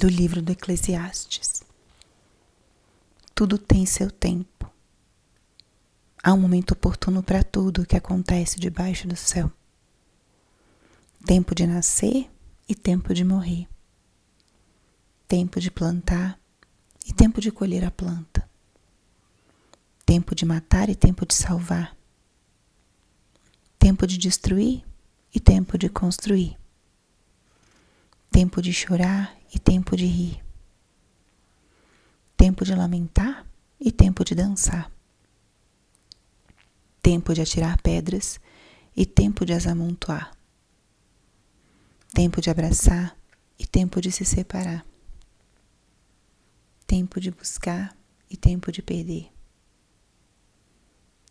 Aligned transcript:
do 0.00 0.08
livro 0.08 0.40
do 0.40 0.50
Eclesiastes. 0.50 1.62
Tudo 3.34 3.58
tem 3.58 3.84
seu 3.84 4.10
tempo. 4.10 4.72
Há 6.22 6.32
um 6.32 6.40
momento 6.40 6.70
oportuno 6.70 7.22
para 7.22 7.44
tudo 7.44 7.84
que 7.84 7.98
acontece 7.98 8.58
debaixo 8.58 9.06
do 9.06 9.14
céu. 9.14 9.52
Tempo 11.26 11.54
de 11.54 11.66
nascer 11.66 12.30
e 12.66 12.74
tempo 12.74 13.12
de 13.12 13.24
morrer. 13.24 13.68
Tempo 15.28 15.60
de 15.60 15.70
plantar 15.70 16.40
e 17.06 17.12
tempo 17.12 17.38
de 17.38 17.52
colher 17.52 17.84
a 17.84 17.90
planta. 17.90 18.48
Tempo 20.06 20.34
de 20.34 20.46
matar 20.46 20.88
e 20.88 20.94
tempo 20.94 21.26
de 21.26 21.34
salvar. 21.34 21.94
Tempo 23.78 24.06
de 24.06 24.16
destruir 24.16 24.82
e 25.34 25.38
tempo 25.38 25.76
de 25.76 25.90
construir. 25.90 26.56
Tempo 28.32 28.62
de 28.62 28.72
chorar 28.72 29.39
e 29.52 29.58
tempo 29.58 29.96
de 29.96 30.06
rir. 30.06 30.44
Tempo 32.36 32.64
de 32.64 32.74
lamentar 32.74 33.46
e 33.78 33.90
tempo 33.90 34.24
de 34.24 34.34
dançar. 34.34 34.90
Tempo 37.02 37.34
de 37.34 37.42
atirar 37.42 37.80
pedras 37.82 38.40
e 38.96 39.04
tempo 39.04 39.44
de 39.44 39.52
as 39.52 39.66
amontoar. 39.66 40.32
Tempo 42.14 42.40
de 42.40 42.50
abraçar 42.50 43.16
e 43.58 43.66
tempo 43.66 44.00
de 44.00 44.12
se 44.12 44.24
separar. 44.24 44.86
Tempo 46.86 47.20
de 47.20 47.30
buscar 47.30 47.96
e 48.28 48.36
tempo 48.36 48.72
de 48.72 48.82
perder. 48.82 49.30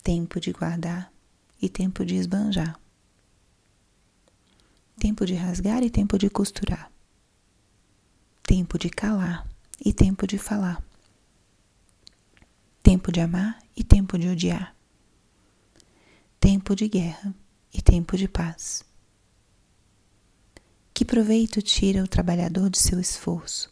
Tempo 0.03 0.39
de 0.39 0.51
guardar 0.51 1.11
e 1.61 1.69
tempo 1.69 2.05
de 2.05 2.15
esbanjar. 2.15 2.79
Tempo 4.97 5.25
de 5.25 5.33
rasgar 5.33 5.83
e 5.83 5.89
tempo 5.89 6.17
de 6.17 6.29
costurar 6.29 6.91
tempo 8.49 8.79
de 8.79 8.89
calar 8.89 9.47
e 9.79 9.93
tempo 9.93 10.25
de 10.25 10.39
falar, 10.39 10.83
tempo 12.81 13.11
de 13.11 13.21
amar 13.21 13.59
e 13.75 13.83
tempo 13.83 14.17
de 14.17 14.27
odiar, 14.27 14.75
tempo 16.39 16.75
de 16.75 16.87
guerra 16.87 17.31
e 17.71 17.79
tempo 17.79 18.17
de 18.17 18.27
paz. 18.27 18.83
Que 20.91 21.05
proveito 21.05 21.61
tira 21.61 22.03
o 22.03 22.07
trabalhador 22.07 22.71
de 22.71 22.79
seu 22.79 22.99
esforço? 22.99 23.71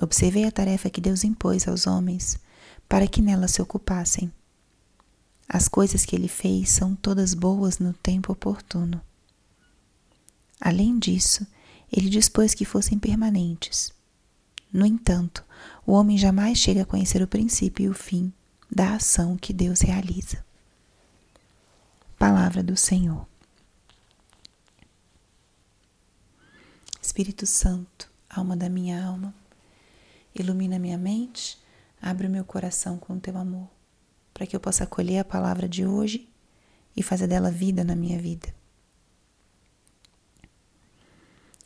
Observei 0.00 0.44
a 0.44 0.52
tarefa 0.52 0.88
que 0.88 1.00
Deus 1.00 1.24
impôs 1.24 1.66
aos 1.66 1.88
homens 1.88 2.38
para 2.88 3.08
que 3.08 3.20
nela 3.20 3.48
se 3.48 3.60
ocupassem. 3.60 4.32
As 5.48 5.66
coisas 5.66 6.04
que 6.04 6.14
ele 6.14 6.28
fez 6.28 6.70
são 6.70 6.94
todas 6.94 7.34
boas 7.34 7.80
no 7.80 7.92
tempo 7.92 8.32
oportuno. 8.32 9.02
Além 10.60 10.96
disso, 10.96 11.44
ele 11.92 12.08
dispôs 12.08 12.54
que 12.54 12.64
fossem 12.64 12.98
permanentes. 12.98 13.92
No 14.72 14.86
entanto, 14.86 15.44
o 15.86 15.92
homem 15.92 16.16
jamais 16.16 16.56
chega 16.58 16.82
a 16.82 16.86
conhecer 16.86 17.22
o 17.22 17.28
princípio 17.28 17.84
e 17.84 17.88
o 17.88 17.94
fim 17.94 18.32
da 18.70 18.94
ação 18.94 19.36
que 19.36 19.52
Deus 19.52 19.80
realiza. 19.80 20.42
Palavra 22.18 22.62
do 22.62 22.76
Senhor. 22.76 23.26
Espírito 27.02 27.44
Santo, 27.44 28.10
alma 28.30 28.56
da 28.56 28.70
minha 28.70 29.04
alma, 29.04 29.34
ilumina 30.34 30.78
minha 30.78 30.96
mente, 30.96 31.58
abre 32.00 32.26
o 32.26 32.30
meu 32.30 32.44
coração 32.44 32.96
com 32.96 33.14
o 33.14 33.20
teu 33.20 33.36
amor, 33.36 33.68
para 34.32 34.46
que 34.46 34.56
eu 34.56 34.60
possa 34.60 34.84
acolher 34.84 35.18
a 35.18 35.24
palavra 35.24 35.68
de 35.68 35.84
hoje 35.84 36.26
e 36.96 37.02
fazer 37.02 37.26
dela 37.26 37.50
vida 37.50 37.84
na 37.84 37.94
minha 37.94 38.18
vida. 38.18 38.54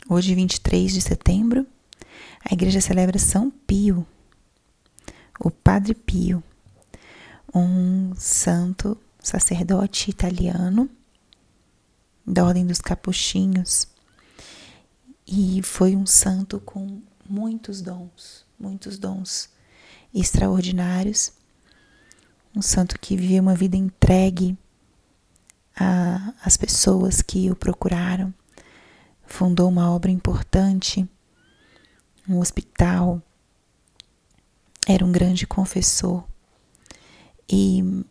Hoje, 0.09 0.37
23 0.37 0.93
de 0.93 1.01
setembro, 1.01 1.67
a 2.49 2.55
igreja 2.55 2.81
celebra 2.81 3.19
São 3.19 3.51
Pio, 3.51 4.07
o 5.41 5.51
Padre 5.51 5.97
Pio, 5.97 6.45
um 7.53 8.15
santo 8.15 8.97
sacerdote 9.21 10.09
italiano 10.09 10.89
da 12.25 12.45
Ordem 12.45 12.65
dos 12.65 12.81
Capuchinhos. 12.81 13.89
E 15.27 15.61
foi 15.65 15.97
um 15.97 16.06
santo 16.06 16.61
com 16.61 17.03
muitos 17.28 17.83
dons, 17.83 18.47
muitos 18.56 19.00
dons 19.00 19.49
extraordinários. 20.15 21.33
Um 22.55 22.62
santo 22.62 22.97
que 23.00 23.16
viveu 23.16 23.43
uma 23.43 23.56
vida 23.56 23.77
entregue 23.77 24.56
às 26.45 26.56
pessoas 26.56 27.21
que 27.21 27.50
o 27.50 27.56
procuraram 27.56 28.33
fundou 29.26 29.69
uma 29.69 29.91
obra 29.91 30.10
importante, 30.10 31.09
um 32.28 32.38
hospital, 32.38 33.22
era 34.87 35.04
um 35.04 35.12
grande 35.12 35.47
confessor. 35.47 36.25
E 37.48 38.04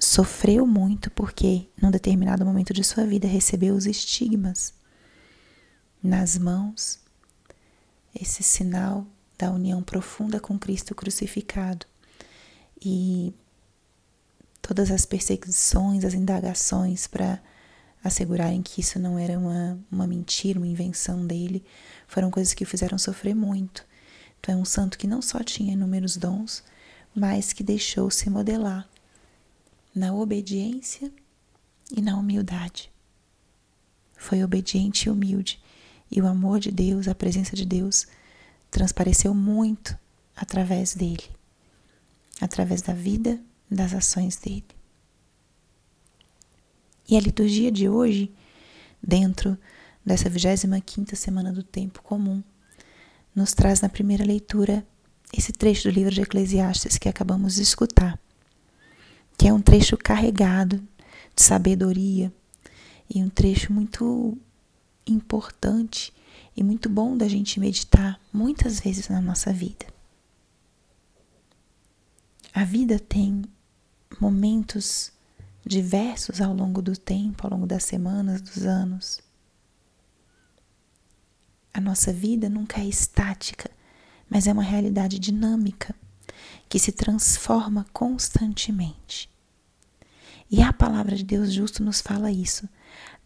sofreu 0.00 0.66
muito 0.66 1.10
porque, 1.10 1.68
num 1.80 1.90
determinado 1.90 2.44
momento 2.44 2.72
de 2.72 2.82
sua 2.82 3.06
vida, 3.06 3.28
recebeu 3.28 3.74
os 3.74 3.86
estigmas 3.86 4.74
nas 6.02 6.36
mãos, 6.36 6.98
esse 8.14 8.42
sinal 8.42 9.06
da 9.38 9.50
união 9.50 9.82
profunda 9.82 10.40
com 10.40 10.58
Cristo 10.58 10.94
crucificado. 10.94 11.86
E 12.84 13.32
todas 14.60 14.90
as 14.90 15.06
perseguições, 15.06 16.04
as 16.04 16.14
indagações 16.14 17.06
para 17.06 17.40
assegurarem 18.02 18.62
que 18.62 18.80
isso 18.80 18.98
não 18.98 19.18
era 19.18 19.38
uma, 19.38 19.78
uma 19.90 20.06
mentira, 20.06 20.58
uma 20.58 20.66
invenção 20.66 21.26
dele, 21.26 21.64
foram 22.06 22.30
coisas 22.30 22.52
que 22.52 22.64
o 22.64 22.66
fizeram 22.66 22.98
sofrer 22.98 23.34
muito. 23.34 23.86
Então 24.40 24.54
é 24.54 24.58
um 24.58 24.64
santo 24.64 24.98
que 24.98 25.06
não 25.06 25.22
só 25.22 25.40
tinha 25.40 25.72
inúmeros 25.72 26.16
dons, 26.16 26.64
mas 27.14 27.52
que 27.52 27.62
deixou-se 27.62 28.28
modelar 28.28 28.88
na 29.94 30.12
obediência 30.12 31.12
e 31.94 32.00
na 32.00 32.16
humildade. 32.16 32.90
Foi 34.16 34.42
obediente 34.42 35.04
e 35.04 35.10
humilde, 35.10 35.62
e 36.10 36.20
o 36.20 36.26
amor 36.26 36.58
de 36.58 36.70
Deus, 36.70 37.08
a 37.08 37.14
presença 37.14 37.54
de 37.54 37.64
Deus, 37.64 38.06
transpareceu 38.70 39.34
muito 39.34 39.96
através 40.34 40.94
dele, 40.94 41.24
através 42.40 42.82
da 42.82 42.92
vida, 42.92 43.40
das 43.70 43.92
ações 43.94 44.36
dele. 44.36 44.64
E 47.08 47.16
a 47.16 47.20
liturgia 47.20 47.70
de 47.70 47.88
hoje, 47.88 48.32
dentro 49.02 49.58
dessa 50.04 50.28
25 50.28 51.14
semana 51.16 51.52
do 51.52 51.62
tempo 51.62 52.02
comum, 52.02 52.42
nos 53.34 53.52
traz 53.52 53.80
na 53.80 53.88
primeira 53.88 54.24
leitura 54.24 54.86
esse 55.32 55.52
trecho 55.52 55.88
do 55.88 55.94
livro 55.94 56.14
de 56.14 56.20
Eclesiastes 56.20 56.98
que 56.98 57.08
acabamos 57.08 57.54
de 57.54 57.62
escutar, 57.62 58.18
que 59.38 59.48
é 59.48 59.52
um 59.52 59.60
trecho 59.60 59.96
carregado 59.96 60.76
de 61.34 61.42
sabedoria 61.42 62.32
e 63.08 63.22
um 63.22 63.28
trecho 63.28 63.72
muito 63.72 64.36
importante 65.06 66.12
e 66.56 66.62
muito 66.62 66.88
bom 66.88 67.16
da 67.16 67.28
gente 67.28 67.58
meditar 67.58 68.20
muitas 68.32 68.80
vezes 68.80 69.08
na 69.08 69.20
nossa 69.20 69.52
vida. 69.52 69.86
A 72.54 72.64
vida 72.64 72.98
tem 72.98 73.42
momentos 74.20 75.11
diversos 75.64 76.40
ao 76.40 76.52
longo 76.52 76.82
do 76.82 76.96
tempo, 76.96 77.46
ao 77.46 77.52
longo 77.52 77.66
das 77.66 77.84
semanas, 77.84 78.40
dos 78.40 78.64
anos. 78.64 79.20
A 81.72 81.80
nossa 81.80 82.12
vida 82.12 82.48
nunca 82.48 82.80
é 82.80 82.84
estática, 82.84 83.70
mas 84.28 84.46
é 84.46 84.52
uma 84.52 84.62
realidade 84.62 85.18
dinâmica 85.18 85.94
que 86.68 86.78
se 86.78 86.92
transforma 86.92 87.86
constantemente. 87.92 89.30
E 90.50 90.60
a 90.60 90.72
palavra 90.72 91.16
de 91.16 91.24
Deus 91.24 91.52
justo 91.52 91.82
nos 91.82 92.00
fala 92.00 92.30
isso. 92.30 92.68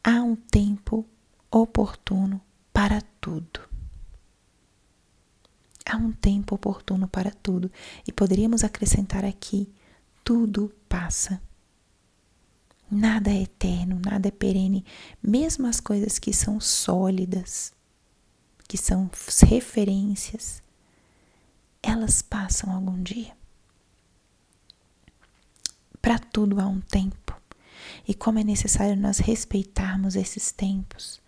Há 0.02 0.22
um 0.22 0.36
tempo 0.36 1.04
oportuno 1.50 2.40
para 2.72 3.00
tudo. 3.20 3.60
Há 5.84 5.96
um 5.96 6.12
tempo 6.12 6.54
oportuno 6.54 7.08
para 7.08 7.30
tudo. 7.30 7.70
E 8.06 8.12
poderíamos 8.12 8.62
acrescentar 8.62 9.24
aqui: 9.24 9.68
tudo 10.22 10.72
passa. 10.88 11.40
Nada 12.96 13.30
é 13.30 13.42
eterno, 13.42 14.00
nada 14.02 14.28
é 14.28 14.30
perene, 14.30 14.82
mesmo 15.22 15.66
as 15.66 15.80
coisas 15.80 16.18
que 16.18 16.32
são 16.32 16.58
sólidas, 16.58 17.74
que 18.66 18.78
são 18.78 19.10
referências, 19.46 20.62
elas 21.82 22.22
passam 22.22 22.72
algum 22.72 23.02
dia. 23.02 23.36
Para 26.00 26.18
tudo 26.18 26.58
há 26.58 26.66
um 26.66 26.80
tempo, 26.80 27.38
e 28.08 28.14
como 28.14 28.38
é 28.38 28.44
necessário 28.44 28.96
nós 28.96 29.18
respeitarmos 29.18 30.16
esses 30.16 30.50
tempos 30.50 31.20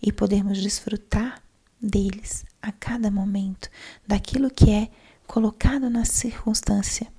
e 0.00 0.10
podermos 0.10 0.62
desfrutar 0.62 1.42
deles 1.78 2.42
a 2.62 2.72
cada 2.72 3.10
momento, 3.10 3.68
daquilo 4.06 4.50
que 4.50 4.70
é 4.70 4.90
colocado 5.26 5.90
na 5.90 6.06
circunstância 6.06 7.12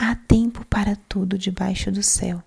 Há 0.00 0.14
tempo 0.14 0.64
para 0.66 0.94
tudo 0.94 1.36
debaixo 1.36 1.90
do 1.90 2.04
céu. 2.04 2.40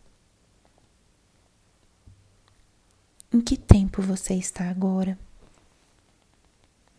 Em 3.30 3.42
que 3.42 3.58
tempo 3.58 4.02
você 4.02 4.36
está 4.36 4.70
agora? 4.70 5.20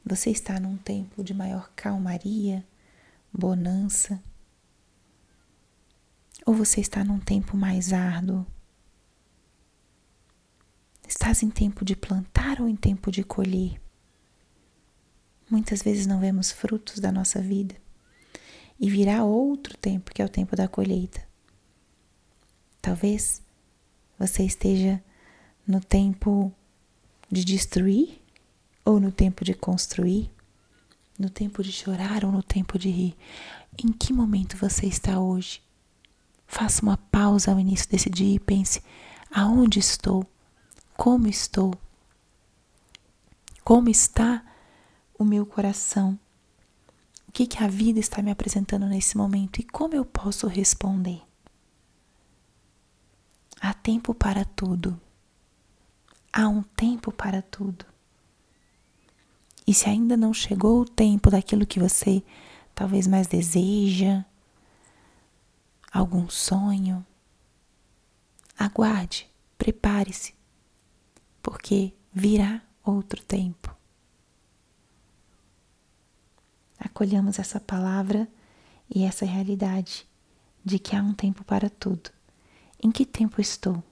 Você 0.04 0.28
está 0.28 0.60
num 0.60 0.76
tempo 0.76 1.24
de 1.24 1.32
maior 1.32 1.70
calmaria, 1.74 2.62
bonança? 3.32 4.22
Ou 6.44 6.52
você 6.52 6.82
está 6.82 7.02
num 7.02 7.18
tempo 7.18 7.56
mais 7.56 7.90
árduo? 7.90 8.44
Estás 11.08 11.42
em 11.42 11.48
tempo 11.48 11.82
de 11.82 11.96
plantar 11.96 12.60
ou 12.60 12.68
em 12.68 12.76
tempo 12.76 13.10
de 13.10 13.24
colher? 13.24 13.80
Muitas 15.48 15.82
vezes 15.82 16.06
não 16.06 16.20
vemos 16.20 16.52
frutos 16.52 16.98
da 16.98 17.10
nossa 17.10 17.40
vida 17.40 17.81
e 18.82 18.90
virá 18.90 19.22
outro 19.22 19.78
tempo, 19.78 20.12
que 20.12 20.20
é 20.20 20.24
o 20.24 20.28
tempo 20.28 20.56
da 20.56 20.66
colheita. 20.66 21.24
Talvez 22.80 23.40
você 24.18 24.42
esteja 24.42 25.00
no 25.64 25.80
tempo 25.80 26.52
de 27.30 27.44
destruir 27.44 28.20
ou 28.84 28.98
no 28.98 29.12
tempo 29.12 29.44
de 29.44 29.54
construir, 29.54 30.28
no 31.16 31.30
tempo 31.30 31.62
de 31.62 31.70
chorar 31.70 32.24
ou 32.24 32.32
no 32.32 32.42
tempo 32.42 32.76
de 32.76 32.90
rir. 32.90 33.16
Em 33.78 33.92
que 33.92 34.12
momento 34.12 34.56
você 34.56 34.86
está 34.86 35.20
hoje? 35.20 35.62
Faça 36.44 36.82
uma 36.82 36.96
pausa 36.96 37.52
ao 37.52 37.60
início 37.60 37.88
desse 37.88 38.10
dia 38.10 38.34
e 38.34 38.40
pense: 38.40 38.82
aonde 39.30 39.78
estou? 39.78 40.26
Como 40.96 41.28
estou? 41.28 41.72
Como 43.62 43.88
está 43.88 44.44
o 45.16 45.24
meu 45.24 45.46
coração? 45.46 46.18
O 47.32 47.34
que, 47.34 47.46
que 47.46 47.64
a 47.64 47.66
vida 47.66 47.98
está 47.98 48.20
me 48.20 48.30
apresentando 48.30 48.84
nesse 48.84 49.16
momento 49.16 49.58
e 49.58 49.62
como 49.62 49.94
eu 49.94 50.04
posso 50.04 50.46
responder? 50.46 51.22
Há 53.58 53.72
tempo 53.72 54.12
para 54.12 54.44
tudo. 54.44 55.00
Há 56.30 56.46
um 56.46 56.62
tempo 56.62 57.10
para 57.10 57.40
tudo. 57.40 57.86
E 59.66 59.72
se 59.72 59.88
ainda 59.88 60.14
não 60.14 60.34
chegou 60.34 60.82
o 60.82 60.84
tempo 60.84 61.30
daquilo 61.30 61.64
que 61.64 61.80
você 61.80 62.22
talvez 62.74 63.06
mais 63.06 63.26
deseja, 63.26 64.26
algum 65.90 66.28
sonho, 66.28 67.02
aguarde, 68.58 69.26
prepare-se, 69.56 70.34
porque 71.42 71.94
virá 72.12 72.60
outro 72.84 73.22
tempo. 73.22 73.74
Acolhamos 76.84 77.38
essa 77.38 77.60
palavra 77.60 78.26
e 78.92 79.04
essa 79.04 79.24
realidade 79.24 80.04
de 80.64 80.80
que 80.80 80.96
há 80.96 81.02
um 81.02 81.14
tempo 81.14 81.44
para 81.44 81.70
tudo. 81.70 82.10
Em 82.82 82.90
que 82.90 83.06
tempo 83.06 83.40
estou? 83.40 83.82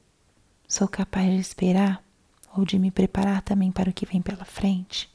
Sou 0.66 0.88
capaz 0.88 1.30
de 1.30 1.38
esperar 1.38 2.04
ou 2.56 2.64
de 2.64 2.80
me 2.80 2.90
preparar 2.90 3.42
também 3.42 3.70
para 3.70 3.90
o 3.90 3.92
que 3.92 4.04
vem 4.04 4.20
pela 4.20 4.44
frente? 4.44 5.08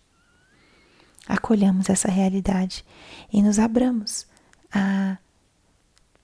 Acolhamos 1.27 1.89
essa 1.89 2.09
realidade 2.09 2.85
e 3.31 3.41
nos 3.41 3.59
abramos 3.59 4.25
a 4.71 5.17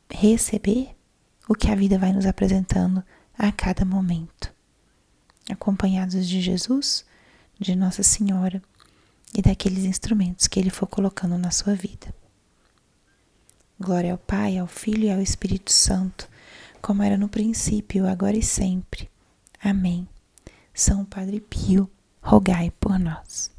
receber 0.09 0.95
o 1.49 1.53
que 1.53 1.69
a 1.69 1.75
vida 1.75 1.99
vai 1.99 2.13
nos 2.13 2.25
apresentando 2.25 3.03
a 3.37 3.51
cada 3.51 3.83
momento. 3.83 4.53
Acompanhados 5.49 6.25
de 6.25 6.39
Jesus, 6.39 7.05
de 7.59 7.75
Nossa 7.75 8.03
Senhora 8.03 8.61
e 9.33 9.41
daqueles 9.41 9.85
instrumentos 9.85 10.47
que 10.47 10.59
Ele 10.59 10.69
for 10.69 10.87
colocando 10.87 11.37
na 11.37 11.51
sua 11.51 11.73
vida. 11.75 12.13
Glória 13.79 14.11
ao 14.11 14.17
Pai, 14.17 14.57
ao 14.57 14.67
Filho 14.67 15.05
e 15.05 15.11
ao 15.11 15.21
Espírito 15.21 15.71
Santo, 15.71 16.29
como 16.81 17.01
era 17.03 17.17
no 17.17 17.29
princípio, 17.29 18.07
agora 18.07 18.37
e 18.37 18.43
sempre. 18.43 19.09
Amém. 19.63 20.07
São 20.73 21.05
Padre 21.05 21.39
Pio, 21.39 21.89
rogai 22.21 22.71
por 22.79 22.99
nós. 22.99 23.51